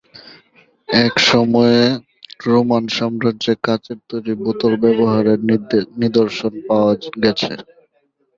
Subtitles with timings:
[0.89, 1.81] এসময়ে
[2.45, 5.39] Roman সাম্রাজ্যে কাঁচের তৈরি বোতল ব্যবহারের
[6.01, 6.93] নিদর্শন পাওয়া
[7.23, 7.53] গেছে।